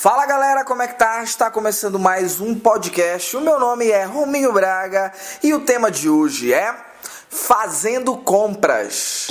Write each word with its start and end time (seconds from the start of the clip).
Fala 0.00 0.24
galera, 0.26 0.64
como 0.64 0.80
é 0.80 0.86
que 0.86 0.96
tá? 0.96 1.24
Está 1.24 1.50
começando 1.50 1.98
mais 1.98 2.40
um 2.40 2.54
podcast. 2.54 3.36
O 3.36 3.40
meu 3.40 3.58
nome 3.58 3.90
é 3.90 4.04
Rominho 4.04 4.52
Braga 4.52 5.12
e 5.42 5.52
o 5.52 5.58
tema 5.58 5.90
de 5.90 6.08
hoje 6.08 6.54
é 6.54 6.72
Fazendo 7.28 8.16
Compras. 8.16 9.26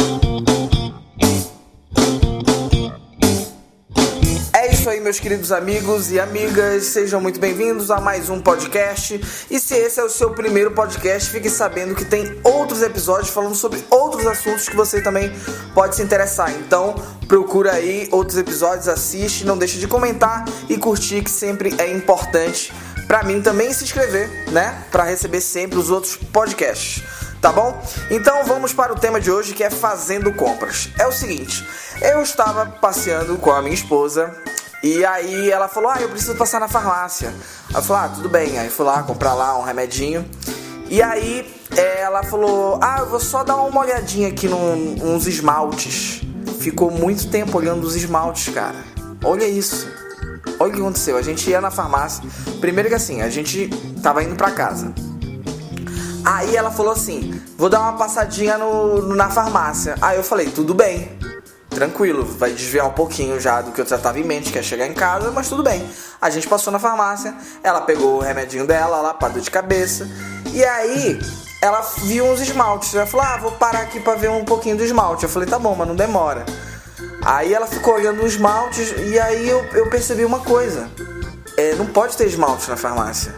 É 4.68 4.74
isso 4.74 4.90
aí, 4.90 5.00
meus 5.00 5.18
queridos 5.18 5.54
amigos 5.54 6.12
e 6.12 6.20
amigas, 6.20 6.88
sejam 6.88 7.22
muito 7.22 7.40
bem-vindos 7.40 7.90
a 7.90 8.02
mais 8.02 8.30
um 8.30 8.42
podcast. 8.42 9.18
E 9.50 9.62
se 9.62 9.74
esse 9.74 9.98
é 9.98 10.04
o 10.04 10.10
seu 10.10 10.32
primeiro 10.32 10.72
podcast, 10.72 11.32
fique 11.32 11.50
sabendo 11.50 11.96
que 11.96 12.04
tem 12.04 12.38
outros 12.44 12.82
episódios 12.82 13.30
falando 13.30 13.56
sobre 13.56 13.82
outros 13.90 14.28
assuntos 14.28 14.68
que 14.68 14.76
você 14.76 15.02
também 15.02 15.32
pode 15.74 15.96
se 15.96 16.04
interessar. 16.04 16.52
Então, 16.52 16.96
procura 17.30 17.76
aí 17.76 18.10
outros 18.12 18.38
episódios, 18.38 18.90
assiste, 18.90 19.46
não 19.46 19.58
deixe 19.58 19.80
de 19.80 19.88
comentar 19.88 20.44
e 20.68 20.76
curtir, 20.76 21.24
que 21.24 21.32
sempre 21.32 21.74
é 21.78 21.90
importante 21.90 22.74
para 23.08 23.24
mim 23.24 23.42
também 23.42 23.72
se 23.72 23.86
inscrever, 23.86 24.52
né? 24.52 24.84
Para 24.92 25.06
receber 25.06 25.40
sempre 25.40 25.80
os 25.80 25.90
outros 25.90 26.18
podcasts 26.18 27.02
tá 27.40 27.52
bom? 27.52 27.80
Então 28.10 28.44
vamos 28.46 28.74
para 28.74 28.92
o 28.92 29.00
tema 29.00 29.22
de 29.22 29.32
hoje 29.32 29.54
que 29.54 29.64
é 29.64 29.70
fazendo 29.70 30.34
compras. 30.34 30.90
É 31.00 31.06
o 31.08 31.12
seguinte, 31.12 31.64
eu 32.02 32.22
estava 32.22 32.66
passeando 32.66 33.38
com 33.38 33.52
a 33.52 33.62
minha 33.62 33.76
esposa 33.76 34.36
e 34.84 35.06
aí 35.06 35.52
ela 35.52 35.68
falou: 35.68 35.90
"Ah, 35.90 36.02
eu 36.02 36.10
preciso 36.10 36.36
passar 36.36 36.60
na 36.60 36.68
farmácia". 36.68 37.34
Eu 37.74 37.82
falei: 37.82 38.04
"Ah, 38.06 38.10
tudo 38.16 38.30
bem". 38.30 38.58
Aí 38.60 38.70
fui 38.70 38.86
lá 38.86 39.04
comprar 39.04 39.34
lá 39.34 39.58
um 39.58 39.64
remedinho. 39.64 40.26
E 40.90 41.02
aí 41.02 41.46
ela 41.76 42.24
falou: 42.24 42.80
"Ah, 42.82 42.98
eu 43.00 43.10
vou 43.10 43.20
só 43.20 43.44
dar 43.44 43.58
uma 43.58 43.82
olhadinha 43.82 44.28
aqui 44.30 44.48
nos 44.48 45.28
esmaltes". 45.28 46.22
Ficou 46.60 46.92
muito 46.92 47.30
tempo 47.30 47.58
olhando 47.58 47.86
os 47.86 47.96
esmaltes, 47.96 48.54
cara. 48.54 48.84
Olha 49.24 49.48
isso. 49.48 49.88
Olha 50.60 50.72
o 50.72 50.74
que 50.74 50.82
aconteceu. 50.82 51.18
A 51.18 51.22
gente 51.22 51.50
ia 51.50 51.62
na 51.62 51.72
farmácia. 51.72 52.24
Primeiro 52.60 52.90
que 52.90 52.96
assim, 52.96 53.22
a 53.22 53.30
gente 53.30 53.70
tava 54.02 54.24
indo 54.24 54.36
para 54.36 54.52
casa. 54.52 54.94
Aí 56.26 56.56
ela 56.56 56.72
falou 56.72 56.92
assim: 56.92 57.40
vou 57.58 57.70
dar 57.70 57.82
uma 57.82 57.94
passadinha 57.94 58.58
no, 58.58 59.16
na 59.16 59.30
farmácia. 59.30 59.96
Aí 60.02 60.18
eu 60.18 60.24
falei: 60.24 60.50
tudo 60.50 60.74
bem, 60.74 61.17
tranquilo, 61.78 62.26
vai 62.26 62.52
desviar 62.52 62.88
um 62.88 62.92
pouquinho 62.92 63.40
já 63.40 63.62
do 63.62 63.72
que 63.72 63.80
eu 63.80 63.86
já 63.86 64.00
tava 64.00 64.20
em 64.20 64.24
mente, 64.24 64.52
que 64.52 64.58
é 64.58 64.64
chegar 64.64 64.88
em 64.88 64.96
casa, 64.96 65.30
mas 65.30 65.48
tudo 65.48 65.62
bem. 65.62 65.88
A 66.20 66.28
gente 66.32 66.48
passou 66.48 66.74
na 66.74 66.80
farmácia, 66.80 67.36
ela 67.62 67.82
pegou 67.82 68.18
o 68.18 68.20
remedinho 68.20 68.66
dela 68.66 69.00
lá 69.00 69.14
pra 69.14 69.30
dor 69.30 69.42
de 69.42 69.52
cabeça, 69.52 70.10
e 70.52 70.66
aí 70.66 71.20
ela 71.62 71.82
viu 72.04 72.26
uns 72.26 72.42
esmaltes. 72.42 72.96
Ela 72.96 73.06
falou: 73.06 73.26
ah, 73.28 73.38
vou 73.38 73.52
parar 73.52 73.82
aqui 73.82 74.00
pra 74.00 74.16
ver 74.16 74.32
um 74.32 74.44
pouquinho 74.44 74.76
do 74.76 74.84
esmalte. 74.84 75.24
Eu 75.24 75.30
falei: 75.30 75.48
tá 75.48 75.60
bom, 75.60 75.76
mas 75.76 75.88
não 75.88 75.96
demora. 75.96 76.46
Aí 77.24 77.54
ela 77.54 77.68
ficou 77.68 77.94
olhando 77.94 78.24
os 78.24 78.34
esmaltes, 78.34 78.92
e 78.98 79.20
aí 79.20 79.48
eu, 79.48 79.64
eu 79.74 79.88
percebi 79.88 80.26
uma 80.26 80.40
coisa: 80.40 80.90
é, 81.56 81.76
não 81.76 81.86
pode 81.86 82.18
ter 82.18 82.26
esmalte 82.26 82.68
na 82.68 82.76
farmácia. 82.76 83.36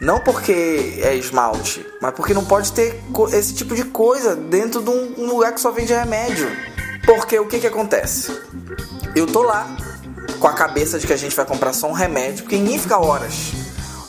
Não 0.00 0.20
porque 0.20 1.00
é 1.02 1.16
esmalte, 1.16 1.84
mas 2.00 2.14
porque 2.14 2.32
não 2.32 2.44
pode 2.44 2.70
ter 2.70 3.02
esse 3.32 3.52
tipo 3.52 3.74
de 3.74 3.82
coisa 3.82 4.36
dentro 4.36 4.80
de 4.80 4.90
um 4.90 5.26
lugar 5.26 5.52
que 5.52 5.60
só 5.60 5.72
vende 5.72 5.92
remédio. 5.92 6.48
Porque 7.08 7.38
o 7.38 7.46
que 7.46 7.58
que 7.58 7.66
acontece? 7.66 8.38
Eu 9.16 9.26
tô 9.26 9.40
lá 9.40 9.66
com 10.38 10.46
a 10.46 10.52
cabeça 10.52 10.98
de 10.98 11.06
que 11.06 11.12
a 11.14 11.16
gente 11.16 11.34
vai 11.34 11.46
comprar 11.46 11.72
só 11.72 11.88
um 11.88 11.92
remédio, 11.92 12.44
porque 12.44 12.56
ninguém 12.56 12.78
fica 12.78 12.98
horas 12.98 13.52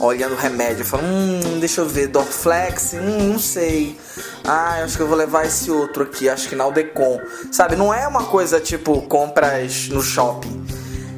olhando 0.01 0.33
o 0.33 0.37
remédio, 0.37 0.83
falando, 0.83 1.07
hum, 1.07 1.59
deixa 1.61 1.79
eu 1.79 1.87
ver, 1.87 2.07
Dorflex, 2.07 2.95
hum, 2.95 3.31
não 3.31 3.39
sei. 3.39 3.97
Ah, 4.43 4.83
acho 4.83 4.97
que 4.97 5.03
eu 5.03 5.07
vou 5.07 5.15
levar 5.15 5.45
esse 5.45 5.71
outro 5.71 6.03
aqui, 6.03 6.27
acho 6.27 6.49
que 6.49 6.57
na 6.57 6.65
Aldecon. 6.65 7.21
Sabe, 7.53 7.77
não 7.77 7.93
é 7.93 8.05
uma 8.05 8.25
coisa 8.25 8.59
tipo 8.59 9.01
compras 9.03 9.87
no 9.87 10.01
shopping. 10.01 10.67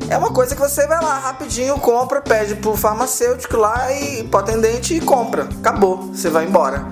É 0.07 0.15
uma 0.15 0.31
coisa 0.31 0.53
que 0.53 0.61
você 0.61 0.85
vai 0.85 1.01
lá 1.01 1.17
rapidinho, 1.17 1.79
compra, 1.79 2.21
pede 2.21 2.57
pro 2.57 2.77
farmacêutico 2.77 3.57
lá 3.57 3.91
e 3.91 4.23
pro 4.25 4.39
atendente 4.39 4.93
e 4.93 5.01
compra. 5.01 5.49
Acabou, 5.59 6.13
você 6.13 6.29
vai 6.29 6.45
embora. 6.45 6.85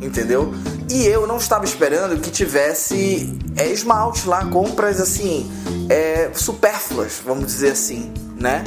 Entendeu? 0.00 0.54
E 0.88 1.04
eu 1.04 1.26
não 1.26 1.36
estava 1.36 1.64
esperando 1.64 2.20
que 2.20 2.30
tivesse 2.30 3.44
é, 3.56 3.68
esmalte 3.68 4.28
lá, 4.28 4.44
compras 4.46 5.00
assim, 5.00 5.50
é, 5.88 6.30
supérfluas, 6.34 7.20
vamos 7.24 7.46
dizer 7.46 7.72
assim, 7.72 8.12
né? 8.38 8.62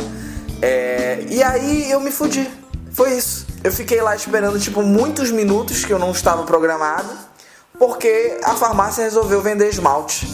É, 0.62 1.26
e 1.30 1.42
aí 1.42 1.90
eu 1.90 2.00
me 2.00 2.12
fudi. 2.12 2.50
Foi 2.92 3.14
isso. 3.14 3.48
Eu 3.64 3.72
fiquei 3.72 4.02
lá 4.02 4.16
esperando, 4.16 4.60
tipo, 4.60 4.82
muitos 4.82 5.32
minutos 5.32 5.86
que 5.86 5.94
eu 5.94 6.00
não 6.00 6.12
estava 6.12 6.44
programado, 6.44 7.10
porque 7.78 8.40
a 8.44 8.56
farmácia 8.56 9.04
resolveu 9.04 9.42
vender 9.42 9.70
esmalte 9.70 10.28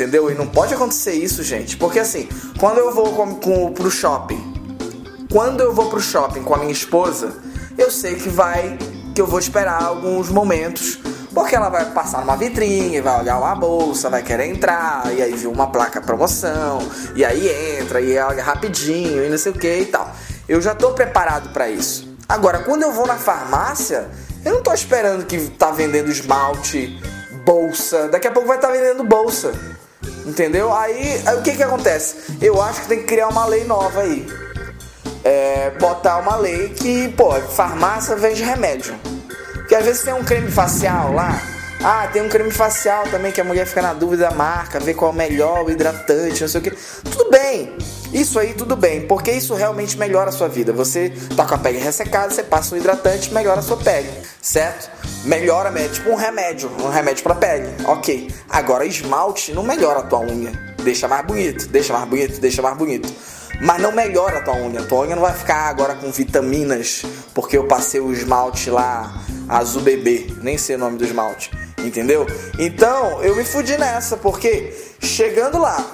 entendeu? 0.00 0.30
E 0.30 0.34
não 0.34 0.46
pode 0.46 0.72
acontecer 0.72 1.12
isso, 1.12 1.42
gente. 1.42 1.76
Porque 1.76 1.98
assim, 1.98 2.28
quando 2.58 2.78
eu 2.78 2.94
vou 2.94 3.12
com, 3.12 3.34
com, 3.34 3.72
pro 3.72 3.90
shopping, 3.90 4.40
quando 5.30 5.60
eu 5.60 5.74
vou 5.74 5.90
pro 5.90 6.00
shopping 6.00 6.42
com 6.42 6.54
a 6.54 6.58
minha 6.58 6.72
esposa, 6.72 7.34
eu 7.76 7.90
sei 7.90 8.14
que 8.14 8.28
vai, 8.28 8.78
que 9.14 9.20
eu 9.20 9.26
vou 9.26 9.38
esperar 9.38 9.82
alguns 9.82 10.28
momentos, 10.28 10.98
porque 11.34 11.54
ela 11.54 11.68
vai 11.68 11.84
passar 11.86 12.20
numa 12.20 12.36
vitrine, 12.36 13.00
vai 13.00 13.20
olhar 13.20 13.38
uma 13.38 13.54
bolsa, 13.54 14.10
vai 14.10 14.22
querer 14.22 14.46
entrar, 14.46 15.12
e 15.12 15.22
aí 15.22 15.32
viu 15.34 15.50
uma 15.50 15.68
placa 15.68 16.00
promoção, 16.00 16.78
e 17.14 17.24
aí 17.24 17.78
entra, 17.78 18.00
e 18.00 18.18
olha 18.18 18.42
rapidinho, 18.42 19.24
e 19.24 19.28
não 19.28 19.38
sei 19.38 19.52
o 19.52 19.54
que 19.54 19.72
e 19.72 19.86
tal. 19.86 20.10
Eu 20.48 20.60
já 20.60 20.74
tô 20.74 20.92
preparado 20.92 21.52
para 21.52 21.68
isso. 21.68 22.16
Agora, 22.28 22.60
quando 22.60 22.82
eu 22.82 22.92
vou 22.92 23.06
na 23.06 23.16
farmácia, 23.16 24.08
eu 24.44 24.54
não 24.54 24.62
tô 24.62 24.72
esperando 24.72 25.24
que 25.26 25.38
tá 25.50 25.70
vendendo 25.70 26.10
esmalte, 26.10 27.00
bolsa. 27.44 28.08
Daqui 28.08 28.26
a 28.26 28.30
pouco 28.30 28.48
vai 28.48 28.56
estar 28.56 28.68
tá 28.68 28.74
vendendo 28.74 29.04
bolsa. 29.04 29.52
Entendeu? 30.24 30.72
Aí, 30.74 31.22
aí, 31.26 31.36
o 31.36 31.42
que 31.42 31.56
que 31.56 31.62
acontece? 31.62 32.38
Eu 32.40 32.60
acho 32.62 32.82
que 32.82 32.88
tem 32.88 32.98
que 33.00 33.04
criar 33.04 33.28
uma 33.28 33.46
lei 33.46 33.64
nova 33.64 34.00
aí. 34.00 34.26
É, 35.24 35.70
botar 35.78 36.18
uma 36.18 36.36
lei 36.36 36.70
que, 36.70 37.08
pô, 37.10 37.32
farmácia 37.32 38.16
vende 38.16 38.42
remédio. 38.42 38.94
Porque 39.70 39.82
às 39.82 39.86
vezes 39.86 40.02
tem 40.02 40.12
um 40.12 40.24
creme 40.24 40.50
facial 40.50 41.12
lá. 41.12 41.40
Ah, 41.80 42.08
tem 42.12 42.20
um 42.20 42.28
creme 42.28 42.50
facial 42.50 43.04
também 43.04 43.30
que 43.30 43.40
a 43.40 43.44
mulher 43.44 43.64
fica 43.64 43.80
na 43.80 43.92
dúvida 43.92 44.28
da 44.28 44.34
marca, 44.34 44.80
ver 44.80 44.94
qual 44.94 45.12
é 45.12 45.14
o 45.14 45.16
melhor, 45.16 45.64
o 45.64 45.70
hidratante, 45.70 46.40
não 46.40 46.48
sei 46.48 46.60
o 46.60 46.64
que. 46.64 46.72
Tudo 47.08 47.30
bem. 47.30 47.76
Isso 48.12 48.40
aí 48.40 48.52
tudo 48.52 48.74
bem, 48.74 49.06
porque 49.06 49.30
isso 49.30 49.54
realmente 49.54 49.96
melhora 49.96 50.30
a 50.30 50.32
sua 50.32 50.48
vida. 50.48 50.72
Você 50.72 51.12
tá 51.36 51.46
com 51.46 51.54
a 51.54 51.58
pele 51.58 51.78
ressecada, 51.78 52.34
você 52.34 52.42
passa 52.42 52.74
um 52.74 52.78
hidratante, 52.78 53.32
melhora 53.32 53.60
a 53.60 53.62
sua 53.62 53.76
pele, 53.76 54.10
certo? 54.42 54.90
Melhora, 55.24 55.72
é 55.80 55.86
tipo 55.86 56.10
um 56.10 56.16
remédio, 56.16 56.68
um 56.82 56.88
remédio 56.88 57.22
pra 57.22 57.36
pele, 57.36 57.68
ok. 57.84 58.28
Agora 58.48 58.84
esmalte 58.84 59.52
não 59.52 59.62
melhora 59.62 60.00
a 60.00 60.02
tua 60.02 60.18
unha, 60.18 60.50
deixa 60.82 61.06
mais 61.06 61.24
bonito, 61.24 61.68
deixa 61.68 61.92
mais 61.92 62.08
bonito, 62.08 62.40
deixa 62.40 62.60
mais 62.60 62.76
bonito. 62.76 63.08
Mas 63.62 63.80
não 63.80 63.92
melhora 63.92 64.38
a 64.38 64.42
tua 64.42 64.54
unha, 64.54 64.80
a 64.80 64.84
tua 64.84 65.02
unha 65.02 65.14
não 65.14 65.22
vai 65.22 65.34
ficar 65.34 65.68
agora 65.68 65.94
com 65.94 66.10
vitaminas, 66.10 67.04
porque 67.32 67.56
eu 67.56 67.68
passei 67.68 68.00
o 68.00 68.10
esmalte 68.10 68.68
lá, 68.70 69.12
azul 69.50 69.82
bebê, 69.82 70.28
nem 70.40 70.56
sei 70.56 70.76
o 70.76 70.78
nome 70.78 70.96
do 70.96 71.04
esmalte, 71.04 71.50
entendeu? 71.78 72.26
Então 72.58 73.22
eu 73.22 73.34
me 73.34 73.44
fudi 73.44 73.76
nessa, 73.76 74.16
porque 74.16 74.72
chegando 75.00 75.58
lá, 75.58 75.84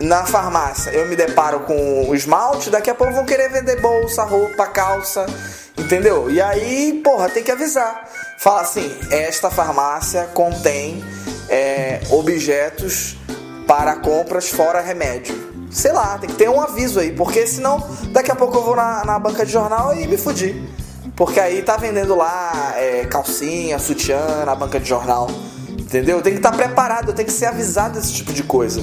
na 0.00 0.24
farmácia 0.26 0.90
eu 0.90 1.06
me 1.06 1.16
deparo 1.16 1.60
com 1.60 2.08
o 2.08 2.14
esmalte, 2.14 2.68
daqui 2.68 2.90
a 2.90 2.94
pouco 2.94 3.14
vão 3.14 3.24
querer 3.24 3.48
vender 3.48 3.80
bolsa, 3.80 4.22
roupa, 4.22 4.66
calça, 4.66 5.24
entendeu? 5.78 6.30
E 6.30 6.40
aí, 6.42 7.00
porra, 7.02 7.30
tem 7.30 7.42
que 7.42 7.50
avisar. 7.50 8.06
Fala 8.38 8.60
assim: 8.60 8.94
esta 9.10 9.50
farmácia 9.50 10.28
contém 10.34 11.02
é, 11.48 12.00
objetos 12.10 13.16
para 13.66 13.96
compras 13.96 14.50
fora 14.50 14.80
remédio. 14.80 15.48
Sei 15.70 15.92
lá, 15.92 16.18
tem 16.18 16.28
que 16.28 16.36
ter 16.36 16.50
um 16.50 16.60
aviso 16.60 16.98
aí, 16.98 17.12
porque 17.12 17.46
senão 17.46 17.78
daqui 18.12 18.30
a 18.30 18.34
pouco 18.34 18.56
eu 18.56 18.62
vou 18.62 18.76
na, 18.76 19.04
na 19.04 19.18
banca 19.18 19.46
de 19.46 19.52
jornal 19.52 19.94
e 19.94 20.06
me 20.06 20.18
fudi. 20.18 20.79
Porque 21.20 21.38
aí 21.38 21.60
tá 21.60 21.76
vendendo 21.76 22.16
lá 22.16 22.72
é, 22.76 23.04
calcinha, 23.04 23.78
sutiã 23.78 24.42
na 24.46 24.54
banca 24.54 24.80
de 24.80 24.88
jornal. 24.88 25.26
Entendeu? 25.68 26.22
Tem 26.22 26.32
que 26.32 26.38
estar 26.38 26.50
tá 26.50 26.56
preparado, 26.56 27.12
tem 27.12 27.26
que 27.26 27.30
ser 27.30 27.44
avisado 27.44 28.00
desse 28.00 28.14
tipo 28.14 28.32
de 28.32 28.42
coisa. 28.42 28.82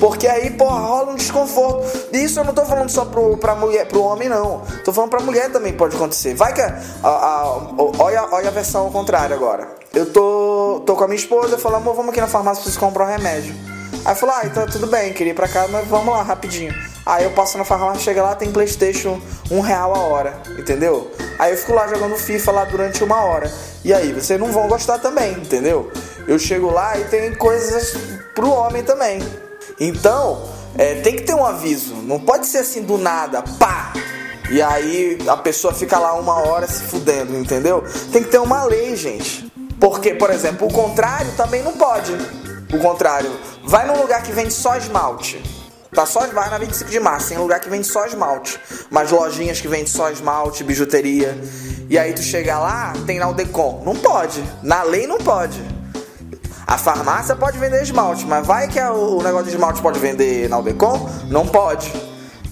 Porque 0.00 0.26
aí, 0.26 0.50
porra, 0.50 0.80
rola 0.80 1.12
um 1.12 1.14
desconforto. 1.14 1.86
E 2.12 2.24
isso 2.24 2.40
eu 2.40 2.44
não 2.44 2.52
tô 2.52 2.64
falando 2.64 2.90
só 2.90 3.04
pro, 3.04 3.36
pra 3.36 3.54
mulher, 3.54 3.86
pro 3.86 4.02
homem, 4.02 4.28
não. 4.28 4.62
Tô 4.84 4.92
falando 4.92 5.10
pra 5.10 5.20
mulher 5.20 5.52
também 5.52 5.74
pode 5.74 5.94
acontecer. 5.94 6.34
Vai 6.34 6.52
que. 6.52 6.60
A, 6.60 6.74
a, 7.04 7.08
a, 7.08 7.72
olha, 8.00 8.28
olha 8.32 8.48
a 8.48 8.50
versão 8.50 8.86
ao 8.86 8.90
contrário 8.90 9.36
agora. 9.36 9.68
Eu 9.94 10.12
tô, 10.12 10.82
tô 10.84 10.96
com 10.96 11.04
a 11.04 11.06
minha 11.06 11.20
esposa, 11.20 11.54
eu 11.54 11.58
falo, 11.58 11.76
amor, 11.76 11.94
vamos 11.94 12.10
aqui 12.10 12.20
na 12.20 12.26
farmácia 12.26 12.68
você 12.68 12.76
comprar 12.76 13.04
um 13.04 13.10
remédio. 13.10 13.54
Aí 14.04 14.12
eu 14.12 14.16
falo, 14.16 14.32
ah, 14.32 14.42
então 14.44 14.66
tudo 14.66 14.88
bem, 14.88 15.12
queria 15.12 15.30
ir 15.30 15.36
pra 15.36 15.46
casa, 15.46 15.68
mas 15.68 15.86
vamos 15.86 16.12
lá, 16.12 16.24
rapidinho. 16.24 16.74
Aí 17.04 17.22
eu 17.22 17.30
passo 17.30 17.56
na 17.56 17.64
farmácia, 17.64 18.02
chega 18.02 18.24
lá, 18.24 18.34
tem 18.34 18.50
Playstation 18.50 19.20
um 19.52 19.60
real 19.60 19.94
a 19.94 19.98
hora, 20.00 20.42
entendeu? 20.58 21.08
Aí 21.38 21.52
eu 21.52 21.58
fico 21.58 21.72
lá 21.74 21.86
jogando 21.86 22.16
FIFA 22.16 22.52
lá 22.52 22.64
durante 22.64 23.04
uma 23.04 23.22
hora. 23.24 23.52
E 23.84 23.92
aí, 23.92 24.12
vocês 24.12 24.38
não 24.38 24.50
vão 24.50 24.68
gostar 24.68 24.98
também, 24.98 25.32
entendeu? 25.32 25.90
Eu 26.26 26.38
chego 26.38 26.70
lá 26.70 26.98
e 26.98 27.04
tem 27.04 27.34
coisas 27.34 27.94
pro 28.34 28.50
homem 28.50 28.82
também. 28.82 29.20
Então, 29.78 30.48
é, 30.76 30.96
tem 30.96 31.16
que 31.16 31.22
ter 31.22 31.34
um 31.34 31.44
aviso. 31.44 31.94
Não 31.94 32.18
pode 32.18 32.46
ser 32.46 32.58
assim 32.58 32.82
do 32.82 32.98
nada, 32.98 33.42
pá! 33.58 33.92
E 34.50 34.62
aí 34.62 35.18
a 35.26 35.36
pessoa 35.36 35.74
fica 35.74 35.98
lá 35.98 36.14
uma 36.14 36.38
hora 36.48 36.66
se 36.68 36.84
fudendo, 36.84 37.36
entendeu? 37.36 37.84
Tem 38.12 38.22
que 38.22 38.30
ter 38.30 38.38
uma 38.38 38.64
lei, 38.64 38.94
gente. 38.96 39.50
Porque, 39.80 40.14
por 40.14 40.30
exemplo, 40.30 40.68
o 40.68 40.72
contrário 40.72 41.30
também 41.36 41.62
não 41.62 41.72
pode. 41.72 42.12
O 42.72 42.78
contrário, 42.78 43.30
vai 43.64 43.86
num 43.86 44.00
lugar 44.00 44.22
que 44.22 44.32
vende 44.32 44.52
só 44.52 44.76
esmalte. 44.76 45.42
Tá 45.96 46.04
só 46.04 46.26
vai 46.26 46.50
na 46.50 46.58
25 46.58 46.90
de 46.90 47.00
março, 47.00 47.30
tem 47.30 47.38
lugar 47.38 47.58
que 47.58 47.70
vende 47.70 47.86
só 47.86 48.04
esmalte. 48.04 48.60
Umas 48.90 49.10
lojinhas 49.10 49.62
que 49.62 49.66
vendem 49.66 49.86
só 49.86 50.10
esmalte, 50.10 50.62
bijuteria. 50.62 51.34
E 51.88 51.98
aí 51.98 52.12
tu 52.12 52.20
chega 52.20 52.58
lá, 52.58 52.92
tem 53.06 53.18
na 53.18 53.32
Decon. 53.32 53.82
Não 53.82 53.96
pode. 53.96 54.44
Na 54.62 54.82
lei 54.82 55.06
não 55.06 55.16
pode. 55.16 55.58
A 56.66 56.76
farmácia 56.76 57.34
pode 57.34 57.56
vender 57.56 57.82
esmalte, 57.82 58.26
mas 58.26 58.46
vai 58.46 58.68
que 58.68 58.78
o 58.78 59.22
negócio 59.22 59.46
de 59.46 59.54
esmalte 59.54 59.80
pode 59.80 59.98
vender 59.98 60.50
na 60.50 60.60
Decon? 60.60 61.08
Não 61.30 61.46
pode. 61.46 61.90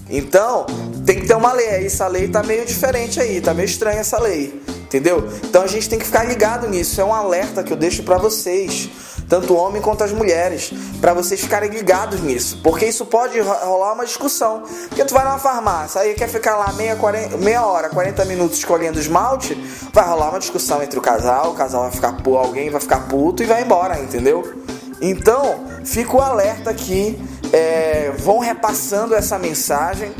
Então, 0.09 0.65
tem 1.05 1.19
que 1.19 1.27
ter 1.27 1.35
uma 1.35 1.53
lei. 1.53 1.85
Essa 1.85 2.07
lei 2.07 2.27
tá 2.27 2.41
meio 2.41 2.65
diferente 2.65 3.21
aí, 3.21 3.39
tá 3.41 3.53
meio 3.53 3.67
estranha 3.67 3.99
essa 3.99 4.17
lei. 4.17 4.59
Entendeu? 4.85 5.29
Então 5.43 5.61
a 5.61 5.67
gente 5.67 5.87
tem 5.87 5.99
que 5.99 6.05
ficar 6.05 6.23
ligado 6.23 6.67
nisso. 6.67 6.99
É 6.99 7.05
um 7.05 7.13
alerta 7.13 7.63
que 7.63 7.71
eu 7.71 7.77
deixo 7.77 8.01
para 8.01 8.17
vocês 8.17 8.89
tanto 9.27 9.55
homem 9.55 9.81
quanto 9.81 10.03
as 10.03 10.11
mulheres, 10.11 10.71
para 11.01 11.13
vocês 11.13 11.41
ficarem 11.41 11.69
ligados 11.69 12.21
nisso, 12.21 12.59
porque 12.63 12.85
isso 12.85 13.05
pode 13.05 13.39
rolar 13.39 13.93
uma 13.93 14.05
discussão. 14.05 14.63
Porque 14.87 15.03
tu 15.03 15.13
vai 15.13 15.23
numa 15.23 15.39
farmácia, 15.39 16.01
aí 16.01 16.13
quer 16.13 16.29
ficar 16.29 16.55
lá 16.55 16.71
meia, 16.73 16.95
40, 16.95 17.37
meia 17.37 17.65
hora, 17.65 17.89
40 17.89 18.25
minutos 18.25 18.57
escolhendo 18.57 18.99
esmalte, 18.99 19.55
vai 19.93 20.07
rolar 20.07 20.29
uma 20.29 20.39
discussão 20.39 20.81
entre 20.81 20.97
o 20.97 21.01
casal, 21.01 21.51
o 21.51 21.53
casal 21.53 21.83
vai 21.83 21.91
ficar 21.91 22.13
puto, 22.13 22.37
alguém 22.37 22.69
vai 22.69 22.81
ficar 22.81 23.07
puto 23.07 23.43
e 23.43 23.45
vai 23.45 23.63
embora, 23.63 23.99
entendeu? 23.99 24.61
Então, 25.01 25.65
fico 25.83 26.19
alerta 26.19 26.69
aqui, 26.69 27.19
é, 27.51 28.11
vão 28.17 28.39
repassando 28.39 29.13
essa 29.13 29.37
mensagem, 29.37 30.13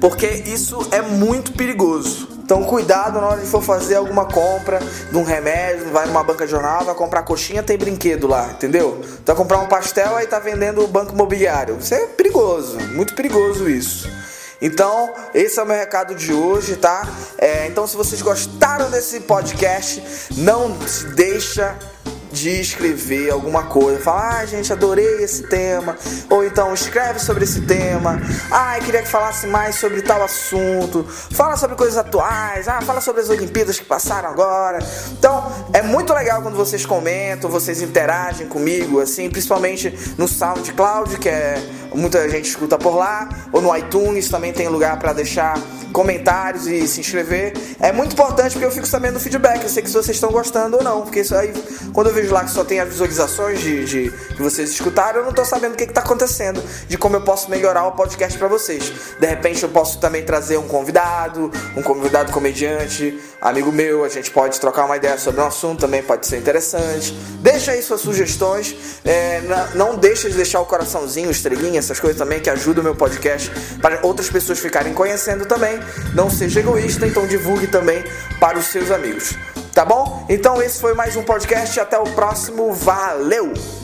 porque 0.00 0.26
isso 0.26 0.86
é 0.90 1.02
muito 1.02 1.52
perigoso. 1.52 2.31
Então 2.52 2.64
cuidado 2.64 3.18
na 3.18 3.28
hora 3.28 3.40
de 3.40 3.46
for 3.46 3.62
fazer 3.62 3.94
alguma 3.94 4.26
compra 4.26 4.78
de 4.78 5.16
um 5.16 5.24
remédio, 5.24 5.90
vai 5.90 6.04
numa 6.04 6.22
banca 6.22 6.44
de 6.44 6.50
jornal, 6.50 6.84
vai 6.84 6.94
comprar 6.94 7.22
coxinha, 7.22 7.62
tem 7.62 7.78
brinquedo 7.78 8.26
lá, 8.26 8.46
entendeu? 8.48 9.00
Vai 9.24 9.34
comprar 9.34 9.58
um 9.60 9.66
pastel, 9.66 10.14
aí 10.16 10.26
tá 10.26 10.38
vendendo 10.38 10.84
o 10.84 10.86
banco 10.86 11.14
imobiliário. 11.14 11.78
Isso 11.80 11.94
é 11.94 12.04
perigoso, 12.08 12.78
muito 12.92 13.14
perigoso 13.14 13.70
isso. 13.70 14.06
Então, 14.60 15.14
esse 15.32 15.58
é 15.58 15.62
o 15.62 15.66
meu 15.66 15.74
recado 15.74 16.14
de 16.14 16.34
hoje, 16.34 16.76
tá? 16.76 17.08
É, 17.38 17.66
então, 17.68 17.86
se 17.86 17.96
vocês 17.96 18.20
gostaram 18.20 18.90
desse 18.90 19.20
podcast, 19.20 20.28
não 20.36 20.78
se 20.86 21.06
deixa 21.06 21.74
de 22.32 22.60
escrever 22.60 23.30
alguma 23.30 23.64
coisa. 23.64 24.00
Falar, 24.00 24.40
ah, 24.40 24.46
gente, 24.46 24.72
adorei 24.72 25.22
esse 25.22 25.42
tema. 25.44 25.96
Ou 26.30 26.44
então, 26.44 26.72
escreve 26.72 27.18
sobre 27.18 27.44
esse 27.44 27.60
tema. 27.62 28.20
Ah, 28.50 28.78
queria 28.84 29.02
que 29.02 29.08
falasse 29.08 29.46
mais 29.46 29.76
sobre 29.76 30.02
tal 30.02 30.22
assunto. 30.22 31.04
Fala 31.04 31.56
sobre 31.56 31.76
coisas 31.76 31.96
atuais. 31.96 32.66
Ah, 32.68 32.80
fala 32.80 33.00
sobre 33.00 33.20
as 33.22 33.28
Olimpíadas 33.28 33.78
que 33.78 33.84
passaram 33.84 34.28
agora. 34.28 34.78
Então, 35.12 35.52
é 35.72 35.82
muito 35.82 36.12
legal 36.12 36.42
quando 36.42 36.56
vocês 36.56 36.86
comentam, 36.86 37.50
vocês 37.50 37.82
interagem 37.82 38.46
comigo, 38.46 39.00
assim, 39.00 39.28
principalmente 39.28 40.14
no 40.16 40.26
SoundCloud, 40.26 41.18
que 41.18 41.28
é 41.28 41.62
muita 41.94 42.28
gente 42.28 42.48
escuta 42.48 42.78
por 42.78 42.96
lá, 42.96 43.28
ou 43.52 43.60
no 43.60 43.76
iTunes 43.76 44.28
também 44.28 44.52
tem 44.52 44.68
lugar 44.68 44.98
para 44.98 45.12
deixar 45.12 45.60
comentários 45.92 46.66
e 46.66 46.88
se 46.88 47.00
inscrever. 47.00 47.52
É 47.78 47.92
muito 47.92 48.14
importante 48.14 48.52
porque 48.52 48.64
eu 48.64 48.70
fico 48.70 48.86
sabendo 48.86 49.14
do 49.14 49.20
feedback. 49.20 49.62
Eu 49.62 49.68
sei 49.68 49.82
que 49.82 49.90
vocês 49.90 50.16
estão 50.16 50.30
gostando 50.30 50.78
ou 50.78 50.82
não. 50.82 51.02
Porque 51.02 51.20
isso 51.20 51.34
aí, 51.34 51.52
quando 51.92 52.08
eu 52.08 52.14
vejo 52.14 52.21
lá 52.30 52.44
que 52.44 52.50
só 52.50 52.64
tem 52.64 52.80
as 52.80 52.88
visualizações 52.88 53.60
de, 53.60 53.84
de 53.84 54.10
que 54.34 54.42
vocês 54.42 54.70
escutaram, 54.70 55.18
eu 55.18 55.22
não 55.22 55.30
estou 55.30 55.44
sabendo 55.44 55.74
o 55.74 55.76
que, 55.76 55.84
está 55.84 56.00
acontecendo, 56.00 56.62
de 56.88 56.96
como 56.96 57.16
eu 57.16 57.22
posso 57.22 57.50
melhorar 57.50 57.86
o 57.86 57.92
podcast 57.92 58.38
para 58.38 58.48
vocês. 58.48 58.92
De 59.18 59.26
repente 59.26 59.62
eu 59.62 59.68
posso 59.68 59.98
também 59.98 60.24
trazer 60.24 60.56
um 60.56 60.66
convidado, 60.66 61.50
um 61.76 61.82
convidado 61.82 62.32
comediante, 62.32 63.18
amigo 63.40 63.72
meu, 63.72 64.04
a 64.04 64.08
gente 64.08 64.30
pode 64.30 64.58
trocar 64.60 64.84
uma 64.84 64.96
ideia 64.96 65.18
sobre 65.18 65.40
um 65.40 65.46
assunto, 65.46 65.80
também 65.80 66.02
pode 66.02 66.26
ser 66.26 66.38
interessante. 66.38 67.12
Deixa 67.40 67.72
aí 67.72 67.82
suas 67.82 68.00
sugestões. 68.00 68.74
É, 69.04 69.42
não 69.74 69.96
deixa 69.96 70.28
de 70.30 70.36
deixar 70.36 70.60
o 70.60 70.66
coraçãozinho, 70.66 71.30
estrelinha, 71.30 71.78
essas 71.78 71.98
coisas 71.98 72.18
também 72.18 72.40
que 72.40 72.50
ajudam 72.50 72.82
o 72.82 72.84
meu 72.84 72.94
podcast 72.94 73.50
para 73.80 74.00
outras 74.02 74.30
pessoas 74.30 74.58
ficarem 74.58 74.94
conhecendo 74.94 75.46
também. 75.46 75.78
Não 76.14 76.30
seja 76.30 76.60
egoísta, 76.60 77.06
então 77.06 77.26
divulgue 77.26 77.66
também 77.66 78.04
para 78.38 78.58
os 78.58 78.66
seus 78.66 78.90
amigos. 78.90 79.34
Tá 79.74 79.84
bom? 79.84 80.24
Então 80.28 80.62
esse 80.62 80.80
foi 80.80 80.94
mais 80.94 81.16
um 81.16 81.22
podcast. 81.22 81.80
Até 81.80 81.98
o 81.98 82.04
próximo. 82.04 82.72
Valeu! 82.72 83.81